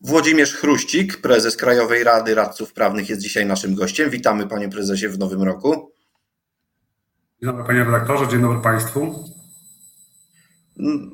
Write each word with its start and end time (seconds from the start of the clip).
Włodzimierz 0.00 0.54
Chruścik, 0.54 1.20
prezes 1.20 1.56
Krajowej 1.56 2.04
Rady 2.04 2.34
Radców 2.34 2.72
Prawnych 2.72 3.08
jest 3.08 3.22
dzisiaj 3.22 3.46
naszym 3.46 3.74
gościem. 3.74 4.10
Witamy 4.10 4.46
panie 4.46 4.68
prezesie 4.68 5.08
w 5.08 5.18
nowym 5.18 5.42
roku. 5.42 5.92
Dzień 7.42 7.50
dobry 7.50 7.64
panie 7.64 7.84
redaktorze, 7.84 8.28
dzień 8.28 8.40
dobry 8.40 8.60
państwu. 8.60 9.24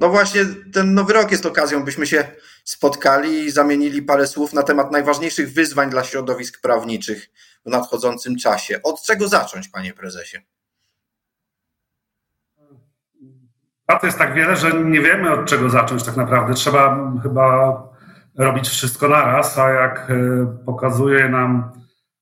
No 0.00 0.08
właśnie, 0.08 0.40
ten 0.72 0.94
nowy 0.94 1.12
rok 1.12 1.30
jest 1.30 1.46
okazją, 1.46 1.84
byśmy 1.84 2.06
się 2.06 2.28
spotkali 2.64 3.44
i 3.44 3.50
zamienili 3.50 4.02
parę 4.02 4.26
słów 4.26 4.52
na 4.52 4.62
temat 4.62 4.92
najważniejszych 4.92 5.52
wyzwań 5.52 5.90
dla 5.90 6.04
środowisk 6.04 6.60
prawniczych 6.60 7.30
w 7.66 7.70
nadchodzącym 7.70 8.36
czasie. 8.36 8.82
Od 8.82 9.02
czego 9.02 9.28
zacząć, 9.28 9.68
panie 9.68 9.94
prezesie? 9.94 10.38
Pracy 13.86 14.06
jest 14.06 14.18
tak 14.18 14.34
wiele, 14.34 14.56
że 14.56 14.84
nie 14.84 15.00
wiemy 15.00 15.32
od 15.32 15.46
czego 15.46 15.70
zacząć 15.70 16.04
tak 16.04 16.16
naprawdę. 16.16 16.54
Trzeba 16.54 17.12
chyba 17.22 17.93
robić 18.38 18.68
wszystko 18.68 19.08
naraz, 19.08 19.58
a 19.58 19.70
jak 19.70 20.10
e, 20.10 20.14
pokazuje 20.66 21.28
nam 21.28 21.72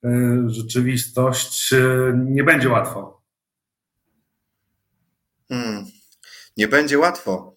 e, 0.05 0.09
rzeczywistość, 0.47 1.73
e, 1.73 2.13
nie 2.17 2.45
będzie 2.45 2.69
łatwo. 2.69 3.23
Hmm, 5.49 5.85
nie 6.57 6.69
będzie 6.69 6.99
łatwo. 6.99 7.55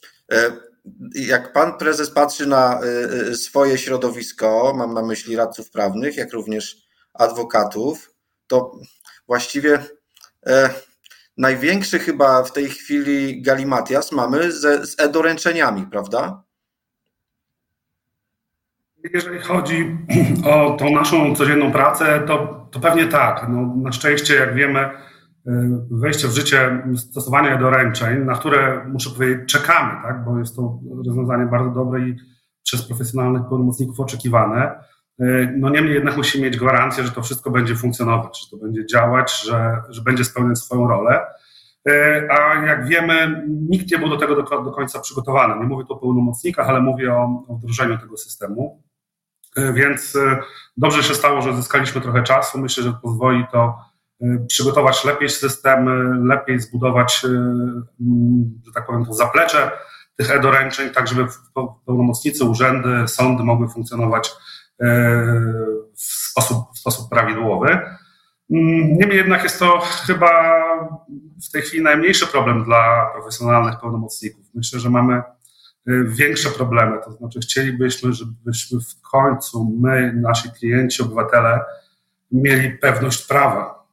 Jak 1.15 1.53
pan 1.53 1.77
prezes 1.77 2.11
patrzy 2.11 2.47
na 2.47 2.79
swoje 3.33 3.77
środowisko, 3.77 4.73
mam 4.77 4.93
na 4.93 5.01
myśli 5.01 5.35
radców 5.35 5.71
prawnych, 5.71 6.17
jak 6.17 6.33
również 6.33 6.77
adwokatów, 7.13 8.11
to 8.47 8.71
właściwie 9.27 9.83
największy 11.37 11.99
chyba 11.99 12.43
w 12.43 12.51
tej 12.51 12.69
chwili 12.69 13.41
galimatias 13.41 14.11
mamy 14.11 14.51
ze, 14.51 14.85
z 14.85 14.99
e-doręczeniami, 14.99 15.87
prawda? 15.91 16.44
Jeżeli 19.13 19.39
chodzi 19.39 19.97
o 20.51 20.75
tą 20.79 20.89
naszą 20.91 21.35
codzienną 21.35 21.71
pracę, 21.71 22.23
to, 22.27 22.67
to 22.71 22.79
pewnie 22.79 23.07
tak. 23.07 23.45
No, 23.49 23.73
na 23.75 23.91
szczęście, 23.91 24.35
jak 24.35 24.55
wiemy, 24.55 24.79
y, 24.79 25.51
wejście 25.91 26.27
w 26.27 26.31
życie 26.31 26.83
stosowania 26.97 27.57
doręczeń, 27.57 28.25
na 28.25 28.33
które 28.33 28.85
muszę 28.87 29.09
powiedzieć, 29.09 29.51
czekamy, 29.53 30.01
tak, 30.03 30.25
bo 30.25 30.39
jest 30.39 30.55
to 30.55 30.79
rozwiązanie 30.97 31.45
bardzo 31.45 31.69
dobre 31.69 31.99
i 31.99 32.15
przez 32.63 32.87
profesjonalnych 32.87 33.41
pełnomocników 33.49 33.99
oczekiwane. 33.99 34.71
Y, 35.21 35.53
no 35.57 35.69
niemniej 35.69 35.93
jednak 35.93 36.17
musimy 36.17 36.43
mieć 36.43 36.57
gwarancję, 36.57 37.03
że 37.03 37.11
to 37.11 37.21
wszystko 37.21 37.51
będzie 37.51 37.75
funkcjonować, 37.75 38.41
że 38.41 38.57
to 38.57 38.63
będzie 38.63 38.85
działać, 38.85 39.43
że, 39.43 39.81
że 39.89 40.01
będzie 40.01 40.23
spełniać 40.23 40.59
swoją 40.59 40.87
rolę. 40.87 41.21
Y, 41.89 42.27
a 42.31 42.65
jak 42.65 42.87
wiemy, 42.87 43.45
nikt 43.69 43.91
nie 43.91 43.97
był 43.97 44.09
do 44.09 44.17
tego 44.17 44.35
do, 44.35 44.63
do 44.63 44.71
końca 44.71 44.99
przygotowany. 44.99 45.59
Nie 45.59 45.67
mówię 45.67 45.85
tu 45.85 45.93
o 45.93 45.97
pełnomocnikach, 45.97 46.69
ale 46.69 46.81
mówię 46.81 47.13
o, 47.13 47.45
o 47.47 47.55
wdrożeniu 47.55 47.97
tego 47.97 48.17
systemu. 48.17 48.84
E, 49.55 49.73
więc 49.73 50.15
e, 50.15 50.39
dobrze 50.77 51.03
się 51.03 51.15
stało, 51.15 51.41
że 51.41 51.55
zyskaliśmy 51.55 52.01
trochę 52.01 52.23
czasu. 52.23 52.59
Myślę, 52.59 52.83
że 52.83 52.93
pozwoli 53.01 53.45
to 53.51 53.77
e, 54.21 54.45
przygotować 54.47 55.05
lepiej 55.05 55.29
systemy, 55.29 56.19
lepiej 56.27 56.59
zbudować, 56.59 57.21
że 58.65 58.71
tak 58.73 58.85
powiem, 58.85 59.05
to 59.05 59.13
zaplecze 59.13 59.71
tych 60.17 60.31
e-doręczeń, 60.31 60.89
tak 60.89 61.07
żeby 61.07 61.27
pełnomocnicy, 61.85 62.45
urzędy, 62.45 63.07
sądy 63.07 63.43
mogły 63.43 63.69
funkcjonować 63.69 64.31
w 65.95 66.03
sposób, 66.03 66.57
w 66.75 66.79
sposób 66.79 67.09
prawidłowy. 67.09 67.67
Mm, 68.51 68.97
niemniej 68.97 69.17
jednak 69.17 69.43
jest 69.43 69.59
to 69.59 69.79
chyba 69.79 70.29
w 71.47 71.51
tej 71.51 71.61
chwili 71.61 71.83
najmniejszy 71.83 72.27
problem 72.27 72.63
dla 72.63 73.09
profesjonalnych 73.13 73.79
pełnomocników. 73.79 74.45
Myślę, 74.53 74.79
że 74.79 74.89
mamy 74.89 75.21
większe 76.07 76.49
problemy. 76.49 76.97
To 77.05 77.11
znaczy, 77.11 77.39
chcielibyśmy, 77.39 78.13
żebyśmy 78.13 78.79
w 78.79 79.01
końcu 79.01 79.77
my, 79.79 80.13
nasi 80.13 80.51
klienci, 80.51 81.03
obywatele, 81.03 81.59
mieli 82.31 82.77
pewność 82.77 83.25
prawa. 83.25 83.87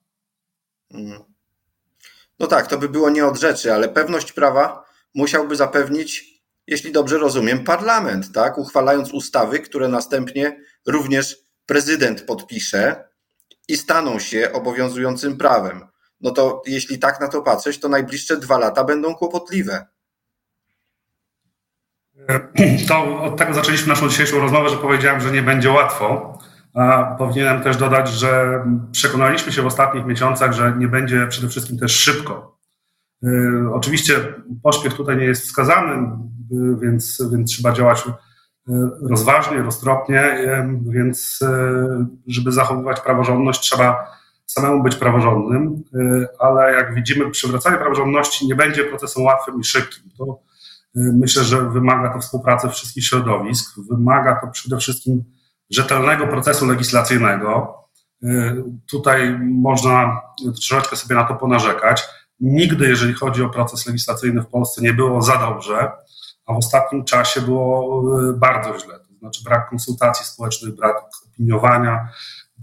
Mhm. 0.91 1.23
No 2.39 2.47
tak, 2.47 2.67
to 2.67 2.79
by 2.79 2.89
było 2.89 3.11
nie 3.11 3.27
od 3.27 3.41
rzeczy, 3.41 3.75
ale 3.75 3.89
pewność 3.89 4.33
prawa 4.33 4.85
musiałby 5.15 5.57
zapewnić, 5.57 6.43
jeśli 6.67 6.93
dobrze 6.93 7.19
rozumiem, 7.19 7.65
parlament, 7.65 8.33
tak? 8.33 8.59
Uchwalając 8.59 9.13
ustawy, 9.13 9.61
które 9.61 9.89
następnie 9.89 10.61
również 10.87 11.37
prezydent 11.67 12.23
podpisze 12.23 13.09
i 13.69 13.77
staną 13.77 14.19
się 14.19 14.53
obowiązującym 14.53 15.37
prawem. 15.37 15.87
No 16.21 16.31
to 16.31 16.63
jeśli 16.67 16.99
tak 16.99 17.21
na 17.21 17.29
to 17.29 17.43
patrzeć, 17.43 17.81
to 17.81 17.89
najbliższe 17.89 18.37
dwa 18.37 18.59
lata 18.59 18.85
będą 18.85 19.15
kłopotliwe. 19.15 19.87
To 22.89 23.23
od 23.23 23.37
tego 23.37 23.55
zaczęliśmy 23.55 23.89
naszą 23.89 24.09
dzisiejszą 24.09 24.39
rozmowę, 24.39 24.69
że 24.69 24.77
powiedziałem, 24.77 25.21
że 25.21 25.31
nie 25.33 25.43
będzie 25.43 25.71
łatwo. 25.71 26.39
A 26.75 27.15
powinienem 27.19 27.63
też 27.63 27.77
dodać, 27.77 28.09
że 28.09 28.65
przekonaliśmy 28.93 29.53
się 29.53 29.63
w 29.63 29.67
ostatnich 29.67 30.07
miesiącach, 30.07 30.53
że 30.53 30.75
nie 30.79 30.89
będzie 30.89 31.27
przede 31.27 31.49
wszystkim 31.49 31.79
też 31.79 31.93
szybko. 31.93 32.59
Y, 33.25 33.29
oczywiście 33.73 34.15
pośpiech 34.63 34.95
tutaj 34.95 35.17
nie 35.17 35.25
jest 35.25 35.43
wskazany, 35.43 36.09
y, 36.53 36.77
więc, 36.81 37.23
więc 37.33 37.51
trzeba 37.51 37.73
działać 37.73 38.05
rozważnie, 39.11 39.63
roztropnie, 39.63 40.39
więc 40.87 41.41
żeby 42.27 42.53
zachowywać 42.53 43.01
praworządność, 43.01 43.61
trzeba 43.61 44.07
samemu 44.47 44.83
być 44.83 44.97
praworządnym, 44.97 45.83
ale 46.39 46.73
jak 46.73 46.95
widzimy, 46.95 47.31
przywracanie 47.31 47.77
praworządności 47.77 48.47
nie 48.47 48.55
będzie 48.55 48.85
procesem 48.85 49.23
łatwym 49.25 49.61
i 49.61 49.65
szybkim. 49.65 50.11
To 50.19 50.41
Myślę, 50.95 51.45
że 51.45 51.71
wymaga 51.71 52.13
to 52.13 52.19
współpracy 52.19 52.69
wszystkich 52.69 53.05
środowisk, 53.05 53.75
wymaga 53.91 54.41
to 54.41 54.47
przede 54.47 54.79
wszystkim 54.79 55.25
rzetelnego 55.71 56.27
procesu 56.27 56.67
legislacyjnego. 56.67 57.75
Tutaj 58.91 59.39
można 59.41 60.21
troszeczkę 60.43 60.97
sobie 60.97 61.15
na 61.15 61.25
to 61.25 61.35
ponarzekać. 61.35 62.05
Nigdy, 62.41 62.89
jeżeli 62.89 63.15
chodzi 63.15 63.43
o 63.43 63.49
proces 63.49 63.87
legislacyjny 63.87 64.43
w 64.43 64.47
Polsce, 64.47 64.83
nie 64.83 64.95
było 64.95 65.23
za 65.23 65.37
dobrze, 65.37 65.93
a 66.47 66.55
w 66.55 66.57
ostatnim 66.57 67.05
czasie 67.05 67.41
było 67.41 68.03
e, 68.31 68.33
bardzo 68.33 68.79
źle. 68.79 68.99
To 68.99 69.15
znaczy 69.19 69.45
brak 69.45 69.71
konsultacji 69.71 70.27
społecznych, 70.27 70.75
brak 70.75 70.97
opiniowania, 71.33 72.09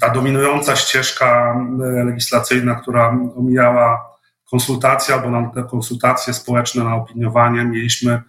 ta 0.01 0.09
dominująca 0.09 0.75
ścieżka 0.75 1.55
e, 1.81 2.03
legislacyjna, 2.03 2.75
która 2.75 3.17
omijała 3.37 4.09
konsultacje 4.51 5.15
albo 5.15 5.29
na 5.29 5.49
te 5.49 5.63
konsultacje 5.63 6.33
społeczne, 6.33 6.83
na 6.83 6.95
opiniowanie 6.95 7.65
mieliśmy 7.65 8.21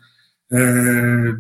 e, 0.53 0.59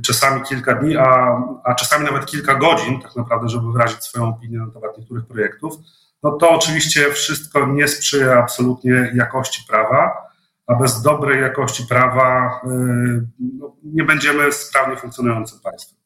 czasami 0.06 0.42
kilka 0.42 0.74
dni, 0.74 0.96
a, 0.96 1.36
a 1.64 1.74
czasami 1.74 2.04
nawet 2.04 2.26
kilka 2.26 2.54
godzin, 2.54 3.00
tak 3.00 3.16
naprawdę, 3.16 3.48
żeby 3.48 3.72
wyrazić 3.72 4.04
swoją 4.04 4.28
opinię 4.28 4.58
na 4.58 4.70
temat 4.70 4.98
niektórych 4.98 5.26
projektów, 5.26 5.74
no 6.22 6.32
to 6.32 6.50
oczywiście 6.50 7.12
wszystko 7.12 7.66
nie 7.66 7.88
sprzyja 7.88 8.38
absolutnie 8.38 9.12
jakości 9.14 9.64
prawa, 9.68 10.30
a 10.66 10.74
bez 10.74 11.02
dobrej 11.02 11.42
jakości 11.42 11.86
prawa 11.86 12.60
e, 12.64 12.68
no, 13.38 13.76
nie 13.82 14.04
będziemy 14.04 14.52
sprawnie 14.52 14.97
funkcjonującym 14.97 15.60
państwem. 15.60 16.00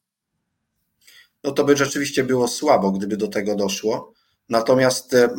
No 1.43 1.51
to 1.51 1.63
by 1.63 1.77
rzeczywiście 1.77 2.23
było 2.23 2.47
słabo, 2.47 2.91
gdyby 2.91 3.17
do 3.17 3.27
tego 3.27 3.55
doszło. 3.55 4.13
Natomiast 4.49 5.13
e, 5.13 5.29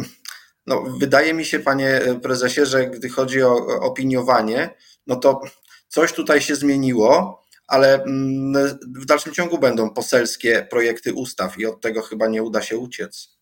no, 0.67 0.83
wydaje 0.99 1.35
mi 1.35 1.45
się, 1.45 1.59
panie 1.59 2.01
prezesie, 2.23 2.67
że 2.67 2.87
gdy 2.87 3.09
chodzi 3.09 3.43
o 3.43 3.57
opiniowanie, 3.81 4.75
no 5.07 5.17
to 5.17 5.41
coś 5.89 6.13
tutaj 6.13 6.41
się 6.41 6.57
zmieniło, 6.57 7.43
ale 7.67 8.03
mm, 8.03 8.79
w 9.01 9.05
dalszym 9.05 9.35
ciągu 9.35 9.59
będą 9.59 9.91
poselskie 9.91 10.67
projekty 10.71 11.15
ustaw 11.15 11.59
i 11.59 11.67
od 11.67 11.81
tego 11.81 12.03
chyba 12.03 12.29
nie 12.29 12.43
uda 12.43 12.63
się 12.63 12.79
uciec. 12.79 13.39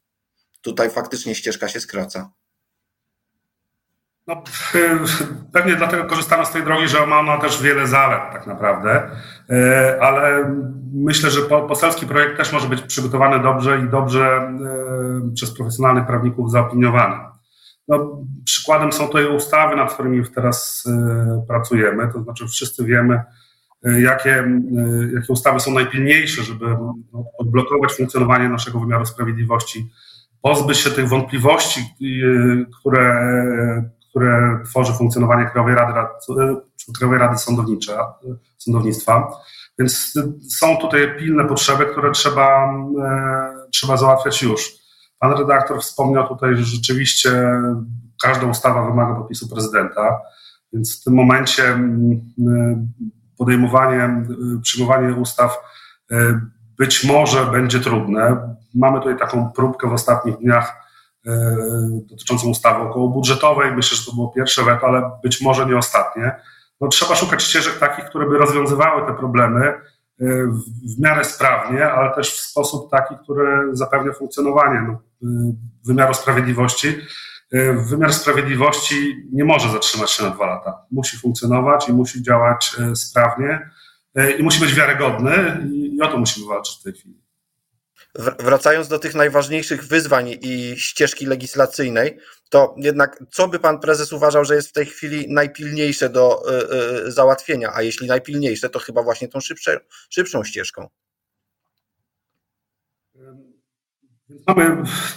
Tutaj 0.61 0.91
faktycznie 0.91 1.35
ścieżka 1.35 1.69
się 1.69 1.81
skraca. 1.81 2.33
No, 4.27 4.43
pewnie 5.53 5.77
dlatego 5.77 6.05
korzystamy 6.05 6.47
z 6.47 6.51
tej 6.51 6.63
drogi, 6.63 6.89
że 6.89 7.07
ma 7.07 7.21
ona 7.21 7.39
też 7.39 7.63
wiele 7.63 7.87
zalet 7.87 8.23
tak 8.33 8.47
naprawdę, 8.47 9.11
e, 9.51 9.99
ale 10.03 10.55
myślę, 10.95 11.31
że 11.31 11.43
poselski 11.43 12.07
projekt 12.07 12.37
też 12.37 12.53
może 12.53 12.69
być 12.69 12.83
przygotowany 12.83 13.43
dobrze 13.43 13.81
i 13.87 13.91
dobrze 13.91 14.27
e, 14.27 15.33
przez 15.35 15.55
profesjonalnych 15.55 16.07
prawników 16.07 16.51
zaopiniowany. 16.51 17.17
No, 17.89 18.23
przykładem 18.45 18.93
są 18.93 19.07
tutaj 19.07 19.37
ustawy, 19.37 19.77
nad 19.77 19.95
którymi 19.95 20.25
teraz 20.35 20.85
e, 20.87 21.45
pracujemy, 21.49 22.13
to 22.13 22.23
znaczy 22.23 22.47
wszyscy 22.49 22.85
wiemy, 22.85 23.23
jakie, 23.99 24.45
jakie 25.15 25.33
ustawy 25.33 25.61
są 25.61 25.71
najpilniejsze, 25.73 26.43
żeby 26.43 26.67
no, 27.13 27.25
odblokować 27.39 27.93
funkcjonowanie 27.93 28.49
naszego 28.49 28.81
wymiaru 28.81 29.07
sprawiedliwości, 29.07 29.91
pozbyć 30.43 30.79
się 30.79 30.91
tych 30.91 31.09
wątpliwości, 31.09 31.81
które 32.81 33.31
które 34.15 34.61
tworzy 34.71 34.93
funkcjonowanie 34.93 35.47
Krajowej 35.47 35.75
Rady, 35.75 35.93
Krajowej 36.99 37.19
Rady 37.19 37.39
Sądownictwa. 38.59 39.33
Więc 39.79 40.13
są 40.59 40.77
tutaj 40.77 41.17
pilne 41.19 41.45
potrzeby, 41.45 41.87
które 41.87 42.11
trzeba, 42.11 42.75
e, 43.05 43.71
trzeba 43.73 43.97
załatwiać 43.97 44.43
już. 44.43 44.73
Pan 45.19 45.33
redaktor 45.33 45.81
wspomniał 45.81 46.29
tutaj, 46.29 46.57
że 46.57 46.65
rzeczywiście 46.65 47.61
każda 48.23 48.47
ustawa 48.47 48.91
wymaga 48.91 49.15
podpisu 49.15 49.49
prezydenta, 49.49 50.21
więc 50.73 51.01
w 51.01 51.05
tym 51.05 51.15
momencie 51.15 51.79
podejmowanie, 53.39 54.27
przyjmowanie 54.63 55.15
ustaw 55.15 55.59
e, 56.11 56.41
być 56.79 57.05
może 57.05 57.47
będzie 57.47 57.81
trudne. 57.81 58.55
Mamy 58.75 58.99
tutaj 58.99 59.19
taką 59.19 59.53
próbkę 59.53 59.89
w 59.89 59.93
ostatnich 59.93 60.37
dniach 60.37 60.84
dotyczącą 62.11 62.49
ustawy 62.49 62.83
okołobudżetowej. 62.83 63.73
Myślę, 63.73 63.97
że 63.97 64.05
to 64.07 64.13
było 64.13 64.29
pierwsze 64.29 64.65
weto, 64.65 64.87
ale 64.87 65.11
być 65.23 65.41
może 65.41 65.67
nie 65.67 65.77
ostatnie. 65.77 66.37
No, 66.81 66.89
trzeba 66.89 67.15
szukać 67.15 67.43
ścieżek 67.43 67.79
takich, 67.79 68.05
które 68.05 68.27
by 68.27 68.39
rozwiązywały 68.39 69.07
te 69.07 69.15
problemy 69.15 69.75
w 70.97 71.01
miarę 71.01 71.25
sprawnie, 71.25 71.93
ale 71.93 72.15
też 72.15 72.35
w 72.35 72.41
sposób 72.41 72.91
taki, 72.91 73.15
który 73.23 73.77
zapewnia 73.77 74.13
funkcjonowanie 74.13 74.81
no, 74.81 75.01
wymiaru 75.87 76.15
sprawiedliwości. 76.15 76.97
Wymiar 77.91 78.13
sprawiedliwości 78.13 79.27
nie 79.33 79.45
może 79.45 79.69
zatrzymać 79.69 80.11
się 80.11 80.25
na 80.25 80.31
dwa 80.31 80.47
lata. 80.47 80.79
Musi 80.91 81.19
funkcjonować 81.19 81.89
i 81.89 81.93
musi 81.93 82.23
działać 82.23 82.77
sprawnie 82.95 83.71
i 84.39 84.43
musi 84.43 84.61
być 84.61 84.75
wiarygodny 84.75 85.67
i 85.73 86.01
o 86.03 86.09
to 86.09 86.19
musimy 86.19 86.47
walczyć 86.47 86.81
w 86.81 86.83
tej 86.83 86.93
chwili. 86.93 87.24
Wracając 88.39 88.89
do 88.89 88.99
tych 88.99 89.15
najważniejszych 89.15 89.85
wyzwań 89.85 90.37
i 90.41 90.75
ścieżki 90.77 91.27
legislacyjnej, 91.27 92.19
to 92.51 92.75
jednak 92.79 93.23
co 93.31 93.49
by 93.49 93.59
pan 93.59 93.81
prezes 93.81 94.13
uważał, 94.13 94.45
że 94.45 94.55
jest 94.55 94.69
w 94.69 94.73
tej 94.73 94.87
chwili 94.87 95.33
najpilniejsze 95.33 96.09
do 96.09 96.43
y, 97.03 97.07
y, 97.07 97.13
załatwienia? 97.13 97.71
A 97.75 97.83
jeśli 97.83 98.07
najpilniejsze, 98.07 98.69
to 98.69 98.79
chyba 98.79 99.03
właśnie 99.03 99.29
tą 99.29 99.41
szybsze, 99.41 99.81
szybszą 100.11 100.45
ścieżką. 100.45 100.89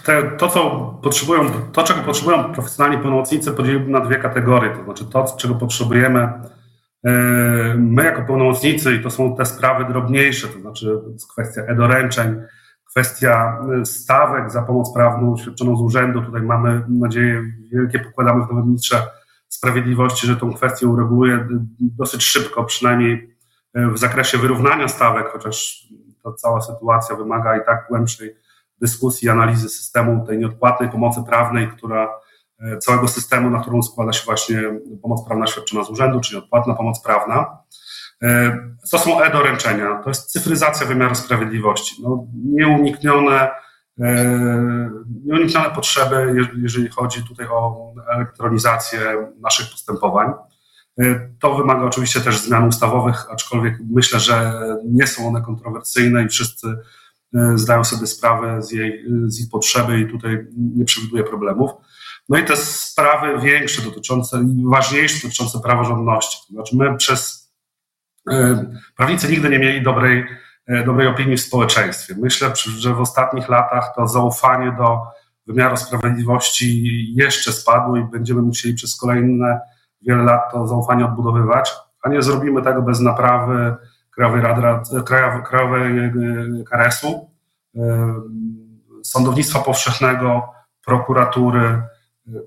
Te, 0.05 0.31
to, 0.37 0.49
co 0.49 0.69
potrzebują, 1.03 1.51
to, 1.71 1.83
czego 1.83 2.01
potrzebują 2.01 2.53
profesjonalni 2.53 3.01
pełnomocnicy, 3.01 3.51
podzielimy 3.51 3.87
na 3.87 3.99
dwie 3.99 4.15
kategorie. 4.19 4.75
To 4.75 4.83
znaczy 4.83 5.05
to, 5.05 5.35
czego 5.39 5.55
potrzebujemy 5.55 6.23
y, 6.23 7.09
my 7.77 8.03
jako 8.03 8.21
pełnomocnicy, 8.21 8.95
i 8.95 9.03
to 9.03 9.09
są 9.09 9.35
te 9.35 9.45
sprawy 9.45 9.85
drobniejsze, 9.85 10.47
to 10.47 10.59
znaczy 10.59 10.99
kwestia 11.33 11.61
e-doręczeń, 11.61 12.41
Kwestia 12.97 13.59
y, 13.81 13.85
stawek 13.85 14.51
za 14.51 14.61
pomoc 14.61 14.93
prawną 14.93 15.37
świadczoną 15.37 15.77
z 15.77 15.81
urzędu. 15.81 16.21
Tutaj 16.21 16.41
mamy 16.41 16.85
nadzieję, 16.89 17.43
wielkie 17.71 17.99
pokładamy 17.99 18.45
w 18.45 18.49
nowym 18.49 18.65
ministrze 18.65 19.07
sprawiedliwości, 19.47 20.27
że 20.27 20.35
tą 20.35 20.53
kwestię 20.53 20.87
ureguluje 20.87 21.47
dosyć 21.79 22.23
szybko, 22.23 22.63
przynajmniej 22.63 23.37
y, 23.77 23.87
w 23.87 23.97
zakresie 23.97 24.37
wyrównania 24.37 24.87
stawek, 24.87 25.27
chociaż 25.27 25.87
ta 26.23 26.33
cała 26.33 26.61
sytuacja 26.61 27.15
wymaga 27.15 27.57
i 27.57 27.65
tak 27.65 27.85
głębszej 27.89 28.35
dyskusji, 28.81 29.29
analizy 29.29 29.69
systemu 29.69 30.25
tej 30.27 30.37
nieodpłatnej 30.37 30.89
pomocy 30.89 31.23
prawnej, 31.27 31.67
która 31.67 32.09
y, 32.61 32.77
całego 32.77 33.07
systemu, 33.07 33.49
na 33.49 33.61
którą 33.61 33.81
składa 33.81 34.13
się 34.13 34.25
właśnie 34.25 34.61
pomoc 35.01 35.25
prawna 35.25 35.47
świadczona 35.47 35.83
z 35.83 35.89
urzędu, 35.89 36.19
czyli 36.19 36.39
odpłatna 36.39 36.73
pomoc 36.73 37.01
prawna. 37.01 37.57
E, 38.23 38.57
to 38.91 38.99
są 38.99 39.21
e-doręczenia, 39.21 40.01
to 40.03 40.09
jest 40.09 40.31
cyfryzacja 40.31 40.87
wymiaru 40.87 41.15
sprawiedliwości. 41.15 41.95
No, 42.03 42.27
nieuniknione, 42.45 43.49
e, 43.99 44.89
nieuniknione 45.25 45.69
potrzeby, 45.69 46.35
jeżeli 46.61 46.89
chodzi 46.89 47.23
tutaj 47.23 47.47
o 47.47 47.91
elektronizację 48.15 48.99
naszych 49.41 49.71
postępowań. 49.71 50.33
E, 50.99 51.29
to 51.39 51.55
wymaga 51.55 51.85
oczywiście 51.85 52.21
też 52.21 52.39
zmian 52.39 52.67
ustawowych, 52.67 53.31
aczkolwiek 53.31 53.77
myślę, 53.91 54.19
że 54.19 54.61
nie 54.85 55.07
są 55.07 55.27
one 55.27 55.41
kontrowersyjne 55.41 56.23
i 56.23 56.29
wszyscy 56.29 56.77
zdają 57.55 57.83
sobie 57.83 58.07
sprawę 58.07 58.61
z, 58.61 58.71
jej, 58.71 59.05
z 59.25 59.39
ich 59.39 59.49
potrzeby 59.49 59.99
i 59.99 60.11
tutaj 60.11 60.47
nie 60.75 60.85
przewiduje 60.85 61.23
problemów. 61.23 61.71
No 62.29 62.37
i 62.37 62.45
te 62.45 62.55
sprawy 62.55 63.41
większe 63.41 63.81
dotyczące, 63.81 64.45
ważniejsze 64.65 65.19
dotyczące 65.23 65.59
praworządności. 65.59 66.37
To 66.47 66.53
znaczy 66.53 66.75
my 66.75 66.97
przez 66.97 67.46
E, 67.46 67.46
prawnicy 68.95 69.31
nigdy 69.31 69.49
nie 69.49 69.59
mieli 69.59 69.83
dobrej, 69.83 70.25
e, 70.67 70.83
dobrej 70.83 71.07
opinii 71.07 71.37
w 71.37 71.41
społeczeństwie. 71.41 72.15
Myślę, 72.17 72.51
że 72.77 72.93
w 72.93 73.01
ostatnich 73.01 73.49
latach 73.49 73.93
to 73.95 74.07
zaufanie 74.07 74.71
do 74.77 75.01
wymiaru 75.47 75.77
sprawiedliwości 75.77 77.13
jeszcze 77.15 77.51
spadło 77.51 77.97
i 77.97 78.03
będziemy 78.03 78.41
musieli 78.41 78.73
przez 78.73 78.99
kolejne 78.99 79.59
wiele 80.01 80.23
lat 80.23 80.51
to 80.51 80.67
zaufanie 80.67 81.05
odbudowywać, 81.05 81.73
a 82.01 82.09
nie 82.09 82.21
zrobimy 82.21 82.61
tego 82.61 82.81
bez 82.81 82.99
naprawy 82.99 83.75
Krajowej, 84.11 84.41
Rady, 84.41 85.03
Krajowej 85.45 85.99
e, 85.99 86.11
KRS-u, 86.69 87.29
sądownictwa 89.03 89.59
powszechnego, 89.59 90.49
prokuratury, 90.85 91.81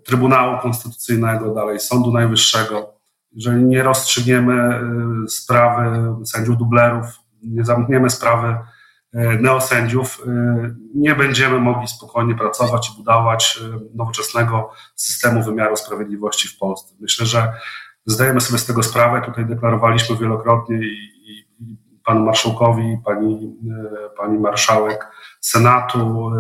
Trybunału 0.04 0.58
Konstytucyjnego, 0.58 1.54
dalej 1.54 1.80
Sądu 1.80 2.12
Najwyższego 2.12 2.99
jeżeli 3.32 3.64
nie 3.64 3.82
rozstrzygniemy 3.82 4.80
y, 5.24 5.28
sprawy 5.28 6.14
sędziów 6.26 6.56
dublerów, 6.56 7.06
nie 7.42 7.64
zamkniemy 7.64 8.10
sprawy 8.10 8.56
y, 9.14 9.18
neosędziów, 9.40 10.22
y, 10.26 10.30
nie 10.94 11.14
będziemy 11.14 11.60
mogli 11.60 11.88
spokojnie 11.88 12.34
pracować 12.34 12.90
i 12.90 12.96
budować 12.96 13.60
nowoczesnego 13.94 14.70
systemu 14.94 15.42
wymiaru 15.42 15.76
sprawiedliwości 15.76 16.48
w 16.48 16.58
Polsce. 16.58 16.94
Myślę, 17.00 17.26
że 17.26 17.52
zdajemy 18.06 18.40
sobie 18.40 18.58
z 18.58 18.66
tego 18.66 18.82
sprawę. 18.82 19.22
Tutaj 19.26 19.46
deklarowaliśmy 19.46 20.16
wielokrotnie 20.16 20.76
i, 20.76 21.10
i, 21.26 21.46
i 21.60 21.78
panu 22.04 22.24
marszałkowi, 22.24 22.98
pani, 23.04 23.56
pani 24.16 24.38
marszałek 24.38 25.06
Senatu, 25.40 26.30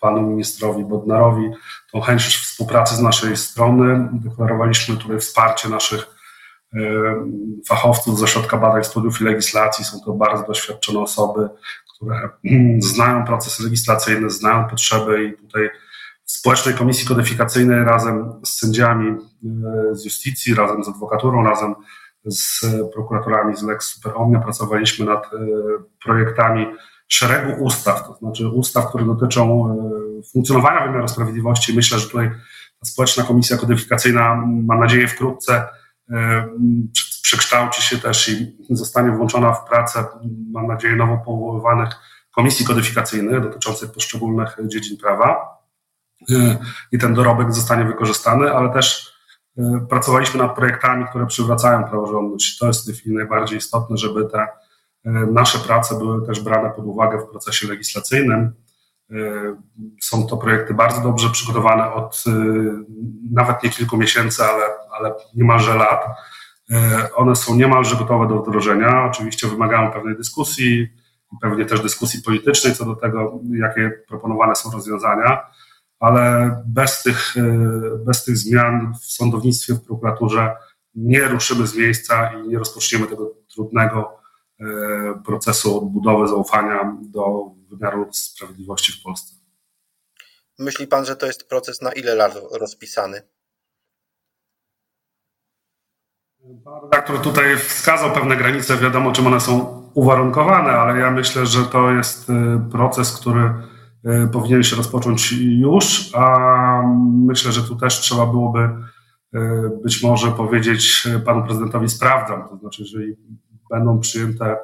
panu 0.00 0.22
ministrowi 0.22 0.84
Bodnarowi 0.84 1.50
tą 1.92 2.00
chęć 2.00 2.22
współpracy 2.22 2.96
z 2.96 3.00
naszej 3.00 3.36
strony. 3.36 4.08
Deklarowaliśmy 4.12 4.96
tutaj 4.96 5.18
wsparcie 5.18 5.68
naszych 5.68 6.06
e, 6.74 6.78
fachowców 7.68 8.18
z 8.18 8.22
Ośrodka 8.22 8.56
Badań 8.56 8.84
Studiów 8.84 9.20
i 9.20 9.24
Legislacji. 9.24 9.84
Są 9.84 10.00
to 10.04 10.12
bardzo 10.12 10.46
doświadczone 10.46 11.00
osoby, 11.00 11.48
które 11.94 12.28
znają 12.78 13.24
procesy 13.24 13.62
legislacyjne, 13.62 14.30
znają 14.30 14.68
potrzeby 14.68 15.24
i 15.24 15.32
tutaj 15.32 15.70
w 16.24 16.32
Społecznej 16.32 16.74
Komisji 16.74 17.08
Kodyfikacyjnej 17.08 17.84
razem 17.84 18.32
z 18.44 18.58
sędziami 18.58 19.10
e, 19.10 19.16
z 19.94 20.04
justicji, 20.04 20.54
razem 20.54 20.84
z 20.84 20.88
adwokaturą, 20.88 21.44
razem 21.44 21.74
z 22.24 22.60
prokuratorami 22.94 23.56
z 23.56 23.62
Lex 23.62 23.86
Super 23.86 24.12
Omnia 24.16 24.40
pracowaliśmy 24.40 25.06
nad 25.06 25.24
e, 25.24 25.28
projektami 26.04 26.66
szeregu 27.12 27.64
ustaw, 27.64 28.06
to 28.06 28.14
znaczy 28.14 28.48
ustaw, 28.48 28.88
które 28.88 29.04
dotyczą 29.04 29.74
e, 30.18 30.22
funkcjonowania 30.22 30.86
wymiaru 30.86 31.08
sprawiedliwości. 31.08 31.76
Myślę, 31.76 31.98
że 31.98 32.06
tutaj 32.06 32.30
ta 32.80 32.86
społeczna 32.86 33.24
komisja 33.24 33.56
kodyfikacyjna, 33.56 34.34
mam 34.46 34.80
nadzieję, 34.80 35.08
wkrótce 35.08 35.68
e, 36.10 36.48
przekształci 37.22 37.82
się 37.82 37.98
też 37.98 38.28
i 38.28 38.56
zostanie 38.70 39.10
włączona 39.10 39.52
w 39.52 39.68
pracę, 39.68 40.04
mam 40.52 40.66
nadzieję, 40.66 40.96
nowo 40.96 41.18
powoływanych 41.18 41.88
komisji 42.34 42.66
kodyfikacyjnych 42.66 43.42
dotyczących 43.42 43.92
poszczególnych 43.92 44.56
dziedzin 44.66 44.96
prawa. 44.96 45.58
E, 46.30 46.58
I 46.92 46.98
ten 46.98 47.14
dorobek 47.14 47.54
zostanie 47.54 47.84
wykorzystany, 47.84 48.52
ale 48.52 48.72
też 48.72 49.10
pracowaliśmy 49.88 50.38
nad 50.38 50.54
projektami, 50.54 51.04
które 51.10 51.26
przywracają 51.26 51.84
praworządność. 51.84 52.58
To 52.58 52.66
jest 52.66 52.82
w 52.82 52.86
tej 52.86 52.94
chwili 52.94 53.16
najbardziej 53.16 53.58
istotne, 53.58 53.96
żeby 53.96 54.24
te 54.24 54.46
nasze 55.04 55.58
prace 55.58 55.98
były 55.98 56.26
też 56.26 56.40
brane 56.40 56.70
pod 56.70 56.84
uwagę 56.84 57.18
w 57.18 57.30
procesie 57.30 57.68
legislacyjnym. 57.68 58.52
E, 59.10 59.16
są 60.00 60.26
to 60.26 60.36
projekty 60.36 60.74
bardzo 60.74 61.00
dobrze 61.00 61.30
przygotowane 61.30 61.92
od 61.92 62.24
e, 62.26 62.30
nawet 63.32 63.62
nie 63.62 63.70
kilku 63.70 63.96
miesięcy, 63.96 64.44
ale, 64.44 64.64
ale 64.98 65.14
niemalże 65.34 65.74
lat. 65.74 66.04
One 67.16 67.36
są 67.36 67.54
niemalże 67.54 67.96
gotowe 67.96 68.28
do 68.28 68.42
wdrożenia. 68.42 69.04
Oczywiście 69.04 69.48
wymagają 69.48 69.90
pewnej 69.90 70.16
dyskusji, 70.16 70.88
pewnie 71.40 71.64
też 71.64 71.80
dyskusji 71.80 72.22
politycznej 72.22 72.74
co 72.74 72.84
do 72.84 72.96
tego, 72.96 73.40
jakie 73.52 73.90
proponowane 74.08 74.56
są 74.56 74.70
rozwiązania, 74.70 75.46
ale 76.00 76.56
bez 76.66 77.02
tych, 77.02 77.34
bez 78.06 78.24
tych 78.24 78.36
zmian 78.36 78.92
w 79.00 79.04
sądownictwie, 79.04 79.74
w 79.74 79.84
prokuraturze 79.84 80.56
nie 80.94 81.28
ruszymy 81.28 81.66
z 81.66 81.76
miejsca 81.76 82.32
i 82.32 82.48
nie 82.48 82.58
rozpoczniemy 82.58 83.06
tego 83.06 83.32
trudnego 83.54 84.19
E, 84.19 84.19
procesu 85.24 85.78
odbudowy 85.78 86.28
zaufania 86.28 86.96
do 87.02 87.50
wymiaru 87.70 88.08
sprawiedliwości 88.12 88.92
w 88.92 89.02
Polsce. 89.02 89.34
Myśli 90.58 90.86
pan, 90.86 91.04
że 91.04 91.16
to 91.16 91.26
jest 91.26 91.48
proces 91.48 91.82
na 91.82 91.92
ile 91.92 92.14
lat 92.14 92.34
rozpisany? 92.52 93.22
Pan 96.64 96.82
redaktor 96.82 97.20
tutaj 97.20 97.56
wskazał 97.58 98.12
pewne 98.12 98.36
granice, 98.36 98.76
wiadomo 98.76 99.12
czym 99.12 99.26
one 99.26 99.40
są 99.40 99.80
uwarunkowane, 99.94 100.70
ale 100.70 101.00
ja 101.00 101.10
myślę, 101.10 101.46
że 101.46 101.64
to 101.64 101.90
jest 101.90 102.30
e, 102.30 102.68
proces, 102.72 103.12
który 103.20 103.40
e, 104.04 104.28
powinien 104.32 104.62
się 104.62 104.76
rozpocząć 104.76 105.32
już, 105.38 106.10
a 106.14 106.82
myślę, 107.26 107.52
że 107.52 107.62
tu 107.62 107.76
też 107.76 108.00
trzeba 108.00 108.26
byłoby 108.26 108.68
być 109.82 110.02
może 110.02 110.30
powiedzieć 110.30 111.08
panu 111.24 111.44
prezydentowi 111.44 111.88
sprawdzam, 111.88 112.48
to 112.48 112.56
znaczy, 112.56 112.82
jeżeli 112.82 113.16
będą 113.70 114.00
przyjęte 114.00 114.46
e, 114.46 114.56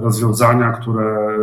rozwiązania, 0.00 0.72
które 0.72 1.38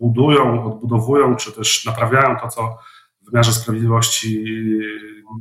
budują, 0.00 0.64
odbudowują, 0.64 1.36
czy 1.36 1.52
też 1.52 1.84
naprawiają 1.84 2.36
to, 2.40 2.48
co 2.48 2.78
w 3.22 3.30
wymiarze 3.30 3.52
sprawiedliwości 3.52 4.44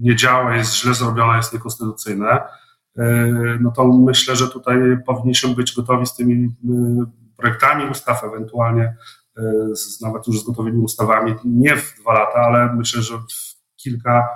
nie 0.01 0.15
działa, 0.15 0.55
jest 0.55 0.75
źle 0.75 0.93
zrobione, 0.93 1.37
jest 1.37 1.53
niekonstytucyjne, 1.53 2.41
e, 2.97 3.03
no 3.61 3.71
to 3.71 3.87
myślę, 3.87 4.35
że 4.35 4.47
tutaj 4.47 4.77
powinniśmy 5.05 5.55
być 5.55 5.75
gotowi 5.75 6.05
z 6.05 6.15
tymi 6.15 6.45
e, 6.45 7.05
projektami 7.37 7.91
ustaw, 7.91 8.23
ewentualnie 8.23 8.95
z, 9.73 10.01
nawet 10.01 10.27
już 10.27 10.39
z 10.39 10.43
gotowymi 10.45 10.79
ustawami, 10.79 11.35
nie 11.45 11.75
w 11.75 11.95
dwa 12.01 12.13
lata, 12.13 12.39
ale 12.39 12.73
myślę, 12.73 13.01
że 13.01 13.17
w 13.17 13.55
kilka 13.75 14.27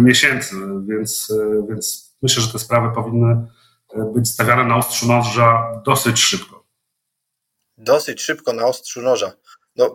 miesięcy, 0.00 0.56
więc, 0.88 1.32
więc 1.68 2.16
myślę, 2.22 2.42
że 2.42 2.52
te 2.52 2.58
sprawy 2.58 2.94
powinny 2.94 3.46
być 3.96 4.28
stawiane 4.28 4.64
na 4.64 4.76
ostrzu 4.76 5.08
noża 5.08 5.80
dosyć 5.84 6.20
szybko. 6.20 6.64
Dosyć 7.76 8.22
szybko 8.22 8.52
na 8.52 8.66
ostrzu 8.66 9.02
noża. 9.02 9.32
No, 9.76 9.94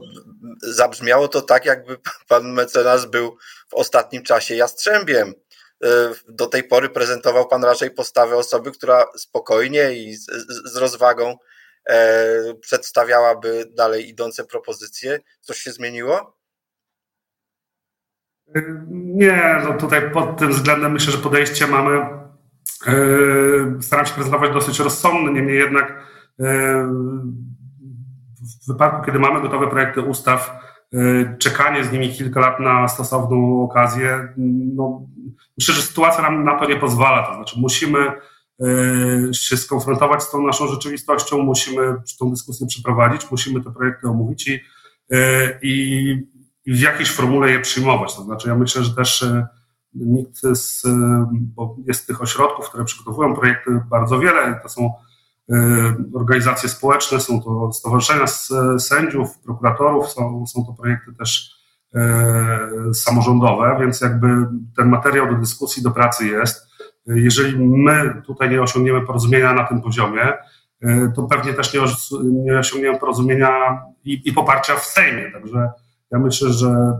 zabrzmiało 0.62 1.28
to 1.28 1.42
tak, 1.42 1.66
jakby 1.66 1.98
pan 2.28 2.54
mecenas 2.54 3.06
był 3.06 3.38
w 3.70 3.74
ostatnim 3.74 4.24
czasie 4.24 4.56
jastrzębiem. 4.56 5.34
E, 5.84 5.88
do 6.28 6.48
tej 6.48 6.64
pory 6.64 6.90
prezentował 6.90 7.48
pan 7.48 7.64
raczej 7.64 7.92
postawę 7.92 8.36
osoby, 8.36 8.72
która 8.72 9.06
spokojnie 9.18 9.94
i 9.94 10.16
z, 10.16 10.26
z 10.74 10.76
rozwagą 10.76 11.38
e, 11.90 12.54
przedstawiałaby 12.62 13.66
dalej 13.70 14.10
idące 14.10 14.46
propozycje. 14.46 15.20
Coś 15.42 15.58
się 15.58 15.72
zmieniło? 15.72 16.40
Nie, 18.90 19.62
no 19.64 19.78
tutaj 19.78 20.12
pod 20.12 20.38
tym 20.38 20.52
względem 20.52 20.92
myślę, 20.92 21.12
że 21.12 21.18
podejście 21.18 21.68
mamy, 21.68 21.98
e, 21.98 22.19
staram 23.82 24.06
się 24.06 24.14
prezentować 24.14 24.54
dosyć 24.54 24.80
rozsądne, 24.80 25.32
niemniej 25.32 25.58
jednak 25.58 26.04
w 28.64 28.68
wypadku, 28.68 29.06
kiedy 29.06 29.20
mamy 29.20 29.42
gotowe 29.42 29.68
projekty 29.68 30.02
ustaw, 30.02 30.60
y, 30.94 31.36
czekanie 31.40 31.84
z 31.84 31.92
nimi 31.92 32.14
kilka 32.14 32.40
lat 32.40 32.60
na 32.60 32.88
stosowną 32.88 33.64
okazję, 33.64 34.34
no, 34.76 35.08
myślę, 35.58 35.74
że 35.74 35.82
sytuacja 35.82 36.22
nam 36.22 36.44
na 36.44 36.60
to 36.60 36.66
nie 36.66 36.76
pozwala. 36.76 37.28
To 37.28 37.36
znaczy, 37.36 37.56
musimy 37.60 38.00
się 39.34 39.58
skonfrontować 39.58 40.24
z 40.24 40.32
tą 40.32 40.44
naszą 40.44 40.68
rzeczywistością, 40.68 41.38
musimy 41.38 41.96
tą 42.20 42.30
dyskusję 42.30 42.68
przeprowadzić, 42.68 43.32
musimy 43.32 43.64
te 43.64 43.72
projekty 43.72 44.08
omówić 44.08 44.48
i, 44.48 44.60
i, 45.62 46.12
i 46.66 46.74
w 46.74 46.80
jakiejś 46.80 47.12
formule 47.12 47.52
je 47.52 47.60
przyjmować. 47.60 48.16
To 48.16 48.24
znaczy, 48.24 48.50
ja 48.50 48.56
myślę, 48.56 48.84
że 48.84 48.96
też 48.96 49.26
nikt 49.94 50.38
z, 50.38 50.84
bo 51.32 51.76
jest 51.86 52.08
tych 52.08 52.22
ośrodków, 52.22 52.70
które 52.70 52.86
przygotowują 52.86 53.36
projekty 53.36 53.82
bardzo 53.90 54.20
wiele, 54.20 54.60
to 54.64 54.70
są 54.70 54.94
organizacje 56.14 56.70
społeczne, 56.70 57.20
są 57.20 57.42
to 57.42 57.74
stowarzyszenia 57.74 58.28
sędziów, 58.80 59.40
prokuratorów, 59.40 60.10
są, 60.10 60.48
są 60.48 60.66
to 60.66 60.74
projekty 60.74 61.14
też 61.14 61.60
samorządowe, 62.94 63.78
więc 63.80 64.02
jakby 64.02 64.28
ten 64.78 64.90
materiał 64.90 65.28
do 65.28 65.36
dyskusji, 65.36 65.84
do 65.84 65.92
pracy 65.92 66.28
jest. 66.28 66.68
Jeżeli 67.06 67.66
my 67.66 68.22
tutaj 68.26 68.50
nie 68.50 68.62
osiągniemy 68.62 69.06
porozumienia 69.06 69.54
na 69.54 69.64
tym 69.64 69.82
poziomie, 69.82 70.34
to 71.16 71.24
pewnie 71.24 71.54
też 71.54 71.78
nie 72.22 72.60
osiągniemy 72.60 73.00
porozumienia 73.00 73.82
i, 74.04 74.22
i 74.26 74.34
poparcia 74.34 74.76
w 74.76 74.86
Sejmie. 74.86 75.32
Także 75.32 75.72
ja 76.12 76.20
myślę, 76.20 76.54
że 76.54 77.00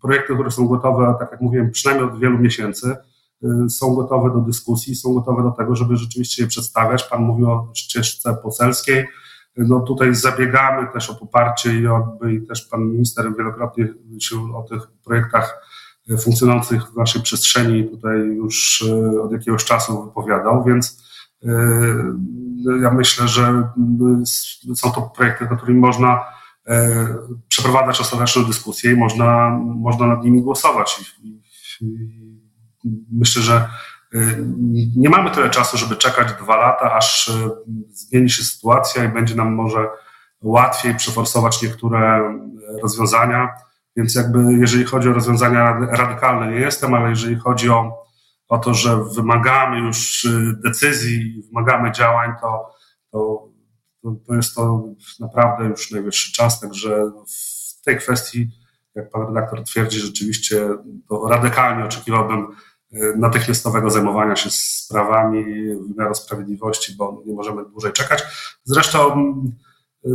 projekty, 0.00 0.34
które 0.34 0.50
są 0.50 0.68
gotowe, 0.68 1.14
tak 1.18 1.30
jak 1.30 1.40
mówiłem, 1.40 1.70
przynajmniej 1.70 2.08
od 2.08 2.18
wielu 2.18 2.38
miesięcy, 2.38 2.96
Y, 3.44 3.70
są 3.70 3.94
gotowe 3.94 4.30
do 4.30 4.40
dyskusji, 4.40 4.94
są 4.96 5.14
gotowe 5.14 5.42
do 5.42 5.50
tego, 5.50 5.76
żeby 5.76 5.96
rzeczywiście 5.96 6.42
je 6.42 6.48
przedstawiać. 6.48 7.04
Pan 7.04 7.22
mówił 7.22 7.50
o 7.50 7.72
ścieżce 7.74 8.36
poselskiej. 8.42 9.06
No 9.56 9.80
tutaj 9.80 10.14
zabiegamy 10.14 10.88
też 10.92 11.10
o 11.10 11.14
poparcie 11.14 11.70
i, 11.74 11.84
i 12.34 12.46
też 12.46 12.62
pan 12.62 12.84
minister 12.84 13.36
wielokrotnie 13.38 13.88
się 14.20 14.36
o 14.54 14.62
tych 14.62 14.82
projektach 15.04 15.66
funkcjonujących 16.20 16.82
w 16.84 16.96
naszej 16.96 17.22
przestrzeni 17.22 17.88
tutaj 17.88 18.18
już 18.18 18.80
y, 18.80 19.22
od 19.22 19.32
jakiegoś 19.32 19.64
czasu 19.64 20.04
wypowiadał, 20.04 20.64
więc 20.64 21.04
y, 21.42 21.48
ja 22.82 22.90
myślę, 22.90 23.28
że 23.28 23.68
są 24.74 24.90
to 24.92 25.02
projekty, 25.02 25.44
nad 25.44 25.56
którymi 25.56 25.80
można 25.80 26.20
przeprowadzać 27.48 28.00
ostateczną 28.00 28.44
dyskusję 28.44 28.92
i 28.92 28.96
można, 28.96 29.58
można 29.60 30.06
nad 30.06 30.24
nimi 30.24 30.42
głosować. 30.42 31.00
Myślę, 33.12 33.42
że 33.42 33.68
y, 34.14 34.44
nie 34.96 35.08
mamy 35.08 35.30
tyle 35.30 35.50
czasu, 35.50 35.78
żeby 35.78 35.96
czekać 35.96 36.32
dwa 36.32 36.56
lata, 36.56 36.92
aż 36.92 37.28
y, 37.28 37.50
zmieni 37.92 38.30
się 38.30 38.44
sytuacja 38.44 39.04
i 39.04 39.08
będzie 39.08 39.34
nam 39.34 39.54
może 39.54 39.88
łatwiej 40.42 40.94
przeforsować 40.94 41.62
niektóre 41.62 42.34
rozwiązania. 42.82 43.48
Więc 43.96 44.14
jakby 44.14 44.52
jeżeli 44.52 44.84
chodzi 44.84 45.08
o 45.08 45.12
rozwiązania 45.12 45.72
radykalne, 45.90 46.52
nie 46.52 46.58
jestem, 46.58 46.94
ale 46.94 47.10
jeżeli 47.10 47.36
chodzi 47.36 47.70
o, 47.70 48.04
o 48.48 48.58
to, 48.58 48.74
że 48.74 49.04
wymagamy 49.16 49.78
już 49.78 50.28
decyzji, 50.64 51.42
wymagamy 51.48 51.92
działań, 51.92 52.32
to, 52.40 52.70
to, 53.12 53.48
to 54.26 54.34
jest 54.34 54.54
to 54.54 54.84
naprawdę 55.20 55.64
już 55.64 55.90
najwyższy 55.90 56.32
czas. 56.32 56.60
Także 56.60 57.10
w 57.80 57.82
tej 57.84 57.98
kwestii, 57.98 58.50
jak 58.94 59.10
pan 59.10 59.26
redaktor 59.26 59.64
twierdzi, 59.64 60.00
rzeczywiście 60.00 60.68
to 61.08 61.28
radykalnie 61.28 61.84
oczekiwałbym 61.84 62.46
natychmiastowego 63.16 63.90
zajmowania 63.90 64.36
się 64.36 64.50
sprawami 64.50 65.44
wymiaru 65.88 66.14
sprawiedliwości, 66.14 66.96
bo 66.96 67.22
nie 67.26 67.34
możemy 67.34 67.64
dłużej 67.64 67.92
czekać. 67.92 68.22
Zresztą 68.64 69.34
y, 70.06 70.10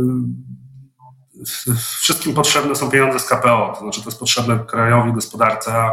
wszystkim 2.00 2.34
potrzebne 2.34 2.74
są 2.74 2.90
pieniądze 2.90 3.18
z 3.18 3.24
KPO, 3.24 3.72
to 3.74 3.80
znaczy 3.80 4.02
to 4.02 4.08
jest 4.08 4.18
potrzebne 4.18 4.58
krajowi 4.58 5.12
gospodarce, 5.12 5.74
a 5.74 5.92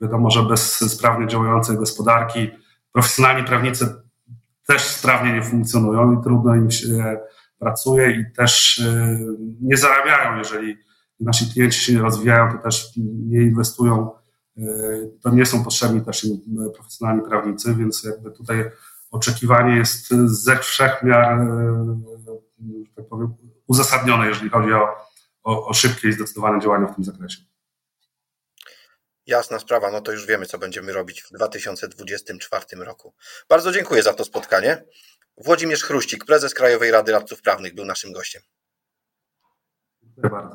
wiadomo, 0.00 0.30
że 0.30 0.42
bez 0.42 0.76
sprawnie 0.92 1.26
działającej 1.26 1.76
gospodarki 1.76 2.50
profesjonalni 2.92 3.44
prawnicy 3.44 4.05
też 4.66 4.82
sprawnie 4.82 5.32
nie 5.32 5.42
funkcjonują 5.42 6.20
i 6.20 6.24
trudno 6.24 6.54
im 6.54 6.70
się 6.70 7.16
pracuje 7.58 8.10
i 8.10 8.32
też 8.36 8.78
y, 8.78 9.18
nie 9.60 9.76
zarabiają, 9.76 10.38
jeżeli 10.38 10.76
nasi 11.20 11.52
klienci 11.52 11.80
się 11.80 11.92
nie 11.92 12.02
rozwijają, 12.02 12.52
to 12.52 12.58
też 12.58 12.92
nie 12.96 13.42
inwestują 13.42 14.10
E, 14.58 14.62
to 15.22 15.30
nie 15.30 15.46
są 15.46 15.64
potrzebni 15.64 16.00
też 16.00 16.24
im 16.24 16.40
e, 16.66 16.70
profesjonalni 16.70 17.22
prawnicy, 17.22 17.74
więc 17.74 18.04
jakby 18.04 18.30
tutaj 18.30 18.70
oczekiwanie 19.10 19.76
jest 19.76 20.08
ze 20.24 20.56
wszechmiar, 20.56 21.40
e, 21.40 22.00
tak 22.96 23.08
powiem, 23.08 23.34
uzasadnione, 23.66 24.26
jeżeli 24.26 24.50
chodzi 24.50 24.72
o, 24.72 24.88
o, 25.42 25.66
o 25.66 25.74
szybkie 25.74 26.08
i 26.08 26.12
zdecydowane 26.12 26.60
działania 26.60 26.86
w 26.86 26.94
tym 26.94 27.04
zakresie. 27.04 27.42
Jasna 29.26 29.58
sprawa, 29.58 29.90
no 29.90 30.00
to 30.00 30.12
już 30.12 30.26
wiemy, 30.26 30.46
co 30.46 30.58
będziemy 30.58 30.92
robić 30.92 31.22
w 31.22 31.30
2024 31.30 32.64
roku. 32.76 33.14
Bardzo 33.48 33.72
dziękuję 33.72 34.02
za 34.02 34.14
to 34.14 34.24
spotkanie. 34.24 34.84
Włodzimierz 35.36 35.82
Chruścik, 35.82 36.24
prezes 36.24 36.54
Krajowej 36.54 36.90
Rady 36.90 37.12
Radców 37.12 37.42
Prawnych, 37.42 37.74
był 37.74 37.84
naszym 37.84 38.12
gościem. 38.12 38.42
Dziękuję 40.02 40.30
bardzo. 40.30 40.54